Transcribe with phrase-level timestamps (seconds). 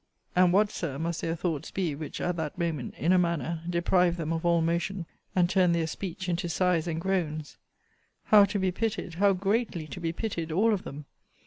[0.35, 4.17] And what, Sir, must their thoughts be, which, at that moment, in a manner, deprived
[4.17, 7.57] them of all motion, and turned their speech into sighs and groans!
[8.23, 10.51] How to be pitied, how greatly to be pitied!
[10.51, 11.05] all of them!